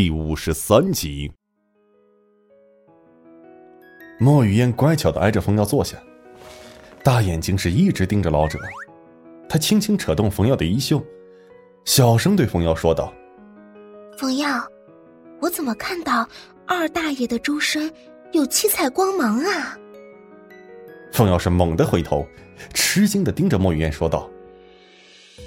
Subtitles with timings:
[0.00, 1.28] 第五十三集。
[4.16, 5.96] 莫雨嫣乖巧的挨着冯耀坐下，
[7.02, 8.60] 大眼睛是一直盯着老者。
[9.48, 11.04] 他轻轻扯动冯耀的衣袖，
[11.84, 13.12] 小声对冯耀说道
[14.16, 14.64] ：“冯耀，
[15.40, 16.24] 我怎么看到
[16.64, 17.92] 二大爷的周身
[18.30, 19.76] 有七彩光芒啊？”
[21.12, 22.24] 冯耀是猛地回头，
[22.72, 24.30] 吃惊的盯着莫雨嫣说道：“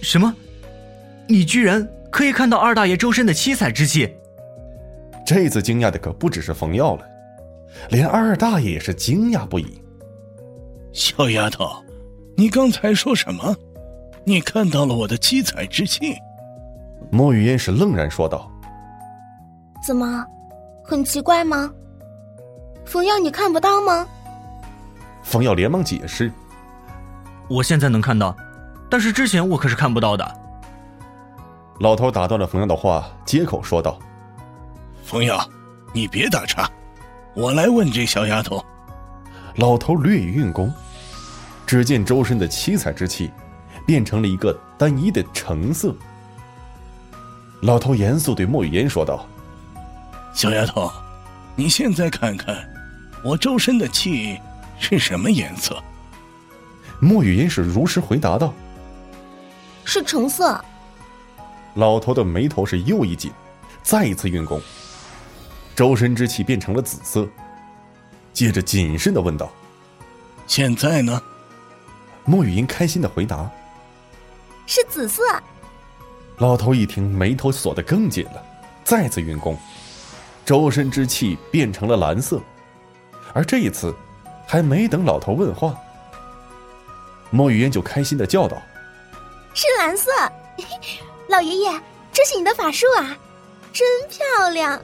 [0.00, 0.34] 什么？
[1.28, 4.10] 你居然可以看到二大爷周身的七彩之气？”
[5.28, 7.04] 这次惊讶的可不只是冯耀了，
[7.90, 9.78] 连二大爷也是惊讶不已。
[10.90, 11.68] 小丫头，
[12.34, 13.54] 你刚才说什么？
[14.24, 16.16] 你看到了我的七彩之气？
[17.10, 18.50] 莫雨嫣是愣然说道
[19.86, 20.24] ：“怎么，
[20.82, 21.70] 很奇怪吗？
[22.86, 24.08] 冯耀，你看不到吗？”
[25.22, 26.32] 冯耀连忙解释
[27.50, 28.34] ：“我现在能看到，
[28.88, 30.26] 但是之前我可是看不到的。”
[31.80, 33.98] 老头打断了冯耀的话，接口说道。
[35.08, 35.40] 冯友，
[35.94, 36.70] 你别打岔，
[37.34, 38.62] 我来问这小丫头。
[39.56, 40.70] 老头略一运功，
[41.66, 43.30] 只见周身的七彩之气
[43.86, 45.94] 变成了一个单一的橙色。
[47.62, 49.26] 老头严肃对莫雨嫣说道
[50.34, 50.92] ：“小丫头，
[51.56, 52.54] 你现在看看，
[53.24, 54.38] 我周身的气
[54.78, 55.82] 是什么颜色？”
[57.00, 58.52] 莫雨嫣是如实回答道
[59.86, 60.62] ：“是橙色。”
[61.72, 63.32] 老头的眉头是又一紧，
[63.82, 64.60] 再一次运功。
[65.78, 67.28] 周身之气变成了紫色，
[68.32, 69.48] 接着谨慎的问道
[70.44, 71.22] ：“现在呢？”
[72.26, 73.48] 莫雨嫣开心的回答
[74.66, 75.22] ：“是紫色。”
[76.38, 78.44] 老头一听，眉头锁得更紧了，
[78.82, 79.56] 再次运功，
[80.44, 82.40] 周身之气变成了蓝色，
[83.32, 83.94] 而这一次，
[84.48, 85.76] 还没等老头问话，
[87.30, 88.60] 莫雨烟就开心的叫道
[89.54, 90.10] ：“是蓝色！
[91.30, 91.80] 老爷爷，
[92.12, 93.16] 这是你的法术啊，
[93.72, 94.82] 真漂亮！”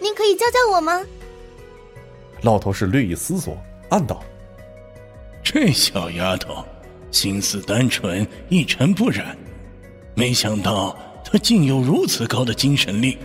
[0.00, 1.00] 您可以教教我吗？
[2.42, 3.56] 老头是略一思索，
[3.88, 4.22] 暗道
[5.42, 6.64] ：“这小丫头
[7.10, 9.36] 心思单纯，一尘不染，
[10.14, 13.16] 没想到她竟有如此高的精神力。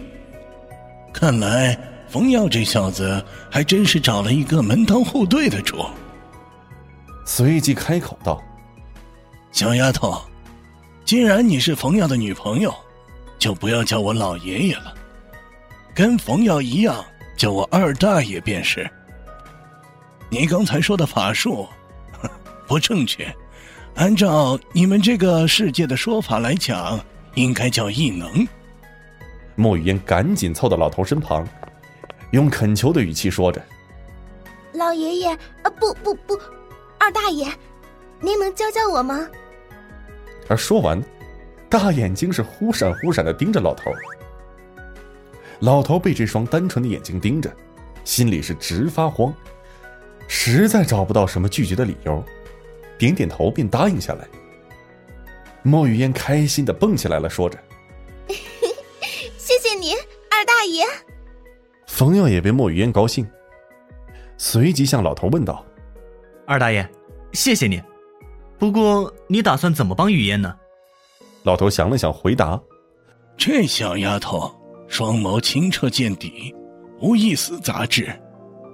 [1.13, 1.77] 看来
[2.07, 5.85] 冯耀这小子还真是找了一个门当户对的主。”
[7.25, 8.41] 随即开口道
[9.51, 10.19] ：“小丫头，
[11.03, 12.73] 既然你是冯耀的女朋友，
[13.37, 14.95] 就不要叫我老爷爷了。”
[15.93, 17.03] 跟冯耀一样，
[17.35, 18.89] 叫我二大爷便是。
[20.29, 21.67] 你刚才说的法术
[22.67, 23.27] 不正确，
[23.95, 26.99] 按照你们这个世界的说法来讲，
[27.35, 28.47] 应该叫异能。
[29.55, 31.45] 莫雨嫣赶紧凑到老头身旁，
[32.31, 33.61] 用恳求的语气说着
[34.73, 35.27] ：“老爷爷，
[35.63, 36.39] 啊不不不，
[36.97, 37.45] 二大爷，
[38.21, 39.27] 您能教教我吗？”
[40.47, 41.01] 而说完，
[41.69, 43.91] 大眼睛是忽闪忽闪的盯着老头。
[45.61, 47.55] 老头被这双单纯的眼睛盯着，
[48.03, 49.31] 心里是直发慌，
[50.27, 52.23] 实在找不到什么拒绝的理由，
[52.97, 54.27] 点点头便答应下来。
[55.61, 57.59] 莫雨嫣开心的蹦起来了，说着
[59.37, 59.93] ：“谢谢你，
[60.31, 60.83] 二大爷。”
[61.85, 63.29] 冯耀也被莫雨嫣高兴，
[64.37, 65.63] 随即向老头问道
[66.47, 66.89] ：“二大爷，
[67.33, 67.79] 谢谢你，
[68.57, 70.55] 不过你打算怎么帮雨嫣呢？”
[71.43, 72.59] 老头想了想，回答
[73.37, 74.51] ：“这小丫头。”
[74.91, 76.53] 双眸清澈见底，
[76.99, 78.11] 无一丝杂质，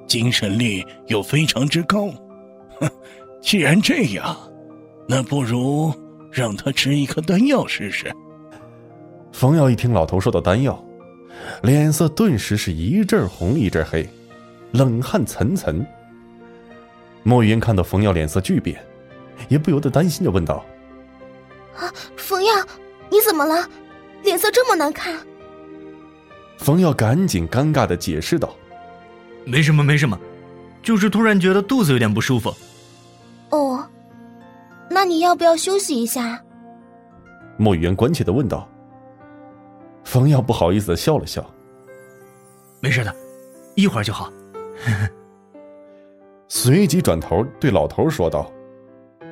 [0.07, 2.07] 精神力又非常之高。
[2.79, 2.89] 哼，
[3.39, 4.35] 既然这样，
[5.07, 5.93] 那不如
[6.31, 8.11] 让他吃一颗丹药试试。
[9.31, 10.83] 冯耀一听老头说的丹药，
[11.61, 14.09] 脸色顿时是一阵红一阵黑，
[14.71, 15.85] 冷汗涔涔。
[17.21, 18.83] 莫云看到冯耀脸色巨变，
[19.49, 20.65] 也不由得担心的问道
[21.77, 22.55] ：“啊，冯耀，
[23.11, 23.69] 你怎么了？
[24.23, 25.15] 脸色这么难看？”
[26.67, 28.53] 冯耀赶紧尴尬的解释道
[29.47, 30.19] ：“没什么，没什么，
[30.83, 32.53] 就是突然觉得肚子有点不舒服。”
[33.51, 33.87] 哦，
[34.89, 36.43] 那你要不要休息一下？
[37.55, 38.67] 莫雨嫣关切的问道。
[40.03, 41.41] 冯耀不好意思的笑了笑
[42.83, 43.15] ：“没事的，
[43.75, 44.29] 一会儿就好。
[46.49, 48.51] ”随即转头对老头说道：“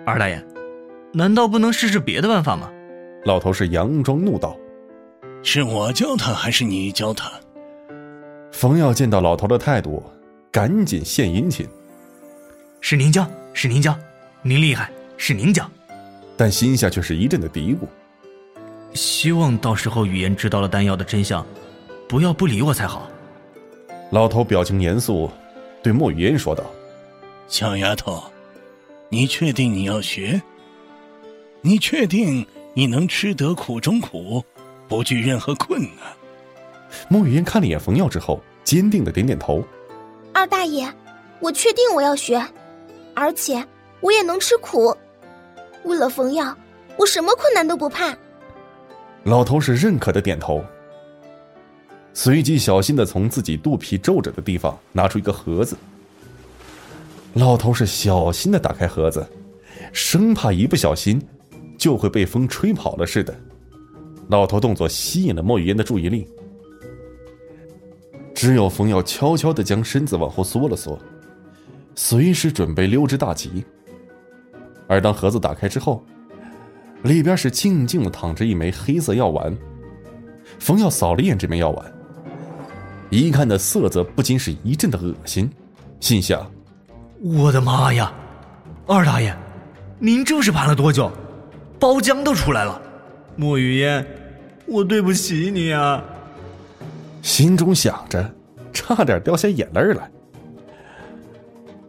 [0.07, 0.41] 二大爷，
[1.13, 2.71] 难道不能试试别的办法吗？”
[3.27, 4.57] 老头是佯装怒道。
[5.47, 7.31] 是我教他还是你教他？
[8.51, 10.03] 冯耀见到老头的态度，
[10.51, 11.68] 赶紧献殷勤。
[12.81, 13.95] 是您教，是您教，
[14.42, 15.69] 您厉害，是您教。
[16.36, 17.86] 但心下却是一阵的嘀咕。
[18.95, 21.45] 希望到时候语言知道了丹药的真相，
[22.09, 23.07] 不要不理我才好。
[24.09, 25.30] 老头表情严肃，
[25.83, 26.63] 对莫雨嫣说道
[27.48, 28.24] ：“小丫头，
[29.09, 30.41] 你确定你要学？
[31.62, 32.44] 你确定
[32.74, 34.44] 你能吃得苦中苦？”
[34.87, 36.13] 不惧任何困难。
[37.07, 39.63] 莫雨嫣看了一眼冯耀之后，坚定的点点头。
[40.33, 40.87] 二大爷，
[41.39, 42.41] 我确定我要学，
[43.13, 43.65] 而且
[44.01, 44.95] 我也能吃苦。
[45.83, 46.55] 为了冯耀，
[46.97, 48.15] 我什么困难都不怕。
[49.23, 50.63] 老头是认可的点头，
[52.13, 55.75] 随即小心的从自己肚皮皱着的地方拿出一个盒子。
[57.33, 59.27] 老头是小心的打开盒子，
[59.91, 61.21] 生怕一不小心
[61.77, 63.35] 就会被风吹跑了似的。
[64.27, 66.27] 老头动作吸引了莫雨嫣的注意力，
[68.33, 70.98] 只有冯耀悄悄的将身子往后缩了缩，
[71.94, 73.63] 随时准备溜之大吉。
[74.88, 76.04] 而当盒子打开之后，
[77.04, 79.56] 里边是静静的躺着一枚黑色药丸。
[80.60, 81.94] 冯耀扫了一眼这枚药丸，
[83.10, 85.50] 一看的色泽不禁是一阵的恶心，
[86.00, 86.50] 心想
[87.22, 88.13] ：“我的妈呀，
[88.88, 89.36] 二大爷，
[90.00, 91.12] 您这是盘了多久？
[91.80, 92.81] 包浆都出来了。”
[93.35, 94.05] 莫雨嫣，
[94.65, 96.03] 我对不起你啊！
[97.21, 98.33] 心中想着，
[98.71, 100.09] 差点掉下眼泪来。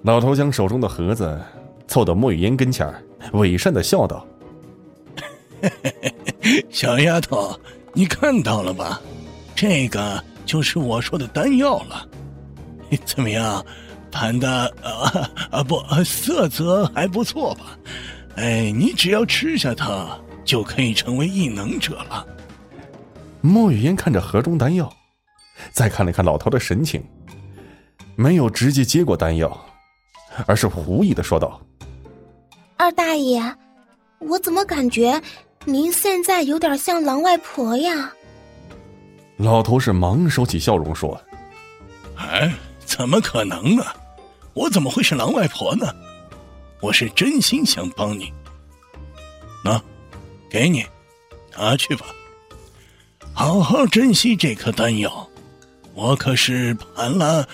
[0.02, 1.40] 老头将手中的盒子
[1.86, 2.88] 凑到莫雨嫣跟前
[3.32, 4.26] 伪善的笑道
[6.70, 7.58] ：“小丫头，
[7.92, 9.00] 你看到了吧？
[9.54, 12.08] 这个就是我说的丹药了。
[13.04, 13.64] 怎么样，
[14.10, 14.48] 盘的
[14.82, 17.78] 啊啊不，色泽还不错吧？
[18.36, 20.08] 哎，你只要吃下它。”
[20.46, 22.26] 就可以成为异能者了。
[23.42, 24.90] 莫雨嫣看着盒中丹药，
[25.72, 27.04] 再看了看老头的神情，
[28.14, 29.54] 没有直接接过丹药，
[30.46, 31.60] 而是狐疑的说道
[32.78, 33.42] ：“二大爷，
[34.20, 35.20] 我怎么感觉
[35.64, 38.12] 您现在有点像狼外婆呀？”
[39.36, 41.20] 老头是忙收起笑容说
[42.16, 42.50] ：“哎，
[42.84, 43.84] 怎么可能呢？
[44.54, 45.86] 我怎么会是狼外婆呢？
[46.80, 48.32] 我是真心想帮你。
[50.46, 50.84] 那。”给你，
[51.56, 52.06] 拿去吧。
[53.34, 55.28] 好好珍惜这颗丹药，
[55.92, 57.46] 我可是盘了，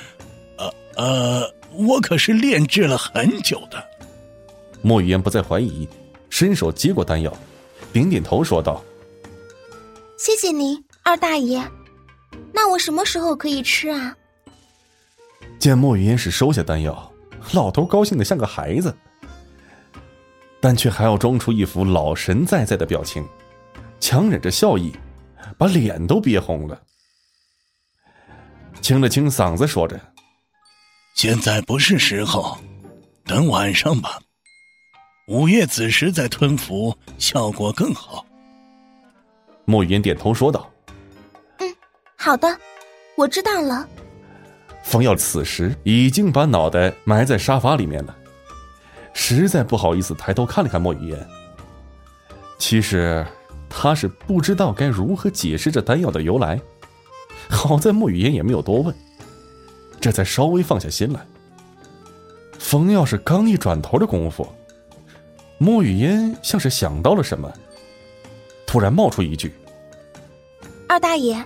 [0.57, 3.83] 呃呃，我可是炼制了很久的。
[4.83, 5.89] 莫雨嫣不再怀疑，
[6.31, 7.37] 伸手接过丹药，
[7.93, 8.83] 点点头说道
[10.19, 11.61] ：“谢谢您，二大爷。
[12.53, 14.15] 那我什么时候可以吃啊？”
[15.59, 17.13] 见莫雨嫣是收下丹药，
[17.53, 18.95] 老头高兴的像个孩子。
[20.63, 23.27] 但却还要装出一副老神在在的表情，
[23.99, 24.93] 强忍着笑意，
[25.59, 26.81] 把脸都憋红了。
[28.81, 30.01] 清了清嗓子，说着
[31.17, 32.57] ：“现在不是时候，
[33.25, 34.21] 等晚上吧。
[35.27, 38.25] 午夜子时再吞服，效果更好。”
[39.67, 40.71] 莫言点头说道
[41.59, 41.75] ：“嗯，
[42.17, 42.57] 好的，
[43.17, 43.89] 我知道了。”
[44.85, 48.17] 冯耀此时已经把脑袋埋在沙发里面了。
[49.13, 51.29] 实在不好意思，抬头看了看莫雨烟。
[52.59, 53.27] 其实
[53.69, 56.61] 他是不知道该如何解释这丹药的由来。
[57.49, 58.95] 好在莫雨烟也没有多问，
[60.01, 61.27] 这才稍微放下心来。
[62.59, 64.47] 冯耀是刚一转头的功夫，
[65.59, 67.53] 莫雨烟像是想到了什么，
[68.67, 69.53] 突然冒出一句
[70.89, 71.45] ：“二大爷，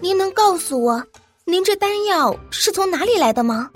[0.00, 1.04] 您能告诉我，
[1.44, 3.70] 您这丹药是从哪里来的吗？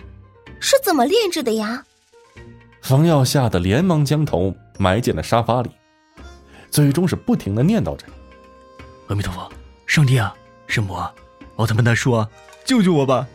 [0.61, 1.83] 是怎么炼制的呀？”
[2.87, 5.71] 冯耀吓得连忙将头埋进了沙发里，
[6.71, 8.07] 最终是不停的念叨着
[9.11, 9.51] ：“阿弥陀佛，
[9.89, 10.33] 上帝啊，
[10.69, 11.13] 圣母啊，
[11.57, 12.31] 奥特曼大叔啊，
[12.65, 13.27] 救救我吧！”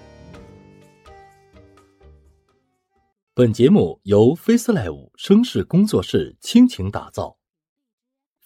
[3.36, 7.36] 本节目由 FaceLive 声势工作室倾情打造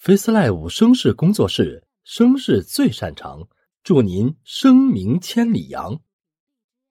[0.01, 3.47] ，FaceLive 声势工作室声势最擅长，
[3.83, 5.99] 祝您声名千里扬。